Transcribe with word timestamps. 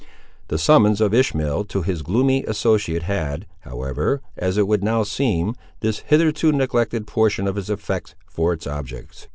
The 0.47 0.57
summons 0.57 0.99
of 0.99 1.13
Ishmael 1.13 1.65
to 1.65 1.83
his 1.83 2.01
gloomy 2.01 2.43
associate 2.45 3.03
had, 3.03 3.45
however, 3.59 4.19
as 4.35 4.57
it 4.57 4.67
would 4.67 4.83
now 4.83 5.03
seem, 5.03 5.53
this 5.81 5.99
hitherto 5.99 6.51
neglected 6.51 7.05
portion 7.05 7.45
of 7.45 7.55
his 7.55 7.69
effects 7.69 8.15
for 8.27 8.51
its 8.51 8.65
object. 8.65 9.29